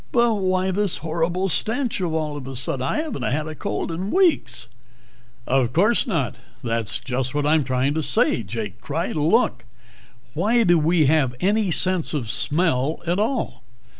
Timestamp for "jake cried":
8.41-9.15